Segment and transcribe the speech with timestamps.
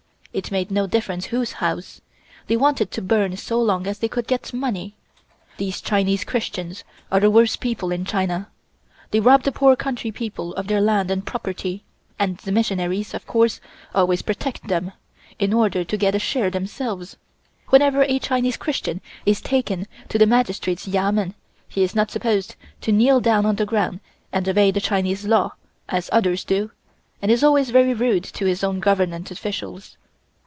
[0.33, 1.99] It made no difference whose house.
[2.47, 4.95] They wanted to burn so long as they could get money.
[5.57, 8.47] These Chinese Christians are the worst people in China.
[9.09, 11.83] They rob the poor country people of their land and property,
[12.17, 13.59] and the missionaries, of course,
[13.93, 14.93] always protect them,
[15.37, 17.17] in order to get a share themselves.
[17.67, 21.33] Whenever a Chinese Christian is taken to the Magistrate's Yamen,
[21.67, 23.99] he is not supposed to kneel down on the ground
[24.31, 25.55] and obey the Chinese law,
[25.89, 26.71] as others do,
[27.21, 29.97] and is always very rude to his own Government Officials.